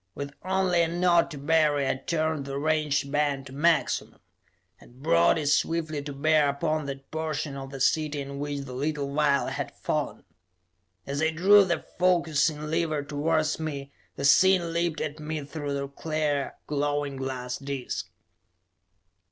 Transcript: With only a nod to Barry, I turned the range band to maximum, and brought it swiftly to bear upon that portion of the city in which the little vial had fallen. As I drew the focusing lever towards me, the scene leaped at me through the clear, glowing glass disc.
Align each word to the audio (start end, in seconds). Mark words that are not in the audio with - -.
With 0.15 0.33
only 0.43 0.81
a 0.81 0.87
nod 0.87 1.29
to 1.29 1.37
Barry, 1.37 1.87
I 1.87 1.93
turned 1.93 2.45
the 2.45 2.57
range 2.57 3.11
band 3.11 3.45
to 3.45 3.53
maximum, 3.53 4.19
and 4.79 5.03
brought 5.03 5.37
it 5.37 5.45
swiftly 5.45 6.01
to 6.01 6.11
bear 6.11 6.49
upon 6.49 6.87
that 6.87 7.11
portion 7.11 7.55
of 7.55 7.69
the 7.69 7.79
city 7.79 8.19
in 8.19 8.39
which 8.39 8.61
the 8.61 8.73
little 8.73 9.13
vial 9.13 9.45
had 9.49 9.77
fallen. 9.77 10.23
As 11.05 11.21
I 11.21 11.29
drew 11.29 11.63
the 11.65 11.85
focusing 11.99 12.63
lever 12.65 13.03
towards 13.03 13.59
me, 13.59 13.91
the 14.15 14.25
scene 14.25 14.73
leaped 14.73 15.01
at 15.01 15.19
me 15.19 15.43
through 15.45 15.75
the 15.75 15.87
clear, 15.87 16.55
glowing 16.65 17.15
glass 17.17 17.59
disc. 17.59 18.09